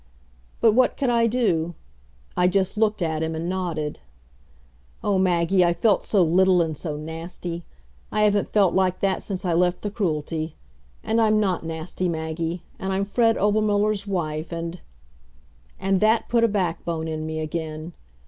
But 0.61 0.71
what 0.71 0.97
could 0.97 1.11
I 1.11 1.27
do? 1.27 1.75
I 2.35 2.47
just 2.47 2.75
looked 2.75 3.03
at 3.03 3.21
him 3.21 3.35
and 3.35 3.47
nodded. 3.47 3.99
Oh, 5.03 5.19
Maggie, 5.19 5.63
I 5.63 5.73
felt 5.75 6.03
so 6.03 6.23
little 6.23 6.59
and 6.59 6.75
so 6.75 6.97
nasty! 6.97 7.65
I 8.11 8.23
haven't 8.23 8.47
felt 8.47 8.73
like 8.73 9.01
that 9.01 9.21
since 9.21 9.45
I 9.45 9.53
left 9.53 9.83
the 9.83 9.91
Cruelty. 9.91 10.55
And 11.03 11.21
I'm 11.21 11.39
not 11.39 11.63
nasty, 11.63 12.09
Maggie, 12.09 12.63
and 12.79 12.91
I'm 12.91 13.05
Fred 13.05 13.37
Obermuller's 13.37 14.07
wife, 14.07 14.51
and 14.51 14.81
And 15.79 15.99
that 16.01 16.29
put 16.29 16.43
a 16.43 16.47
backbone 16.47 17.07
in 17.07 17.27
me 17.27 17.39
again. 17.39 17.93